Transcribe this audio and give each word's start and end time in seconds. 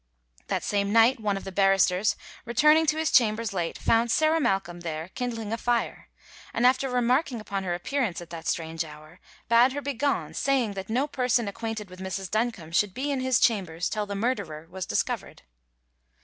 That 0.47 0.63
same 0.63 0.91
night 0.91 1.19
one 1.19 1.37
of 1.37 1.43
the 1.43 1.51
barristers, 1.51 2.15
returning 2.43 2.87
to 2.87 2.97
his 2.97 3.11
chambers 3.11 3.53
late, 3.53 3.77
found 3.77 4.09
Sarah 4.09 4.39
Malcolm 4.39 4.79
there 4.79 5.09
kindling 5.09 5.53
a 5.53 5.59
fire, 5.59 6.09
and 6.55 6.65
after 6.65 6.89
remarking 6.89 7.39
upon 7.39 7.63
her 7.65 7.75
appearance 7.75 8.19
at 8.19 8.31
that 8.31 8.47
strange 8.47 8.83
hour, 8.83 9.19
bade 9.47 9.73
her 9.73 9.81
begone, 9.83 10.33
saying, 10.33 10.73
that 10.73 10.89
no 10.89 11.05
person 11.05 11.47
acquainted 11.47 11.91
with 11.91 11.99
Mrs. 11.99 12.31
Duncombe 12.31 12.71
should 12.71 12.95
be 12.95 13.11
in 13.11 13.19
his 13.19 13.39
chambers 13.39 13.89
till 13.89 14.07
the 14.07 14.15
murderer 14.15 14.65
was 14.71 14.87
discovered. 14.87 15.43